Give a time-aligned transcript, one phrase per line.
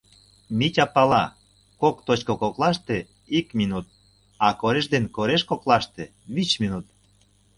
[0.57, 1.25] Митя пала:
[1.81, 2.97] кок точко коклаште—
[3.39, 3.87] ик минут,
[4.45, 6.85] а кореш ден кореш коклаште— вич минут.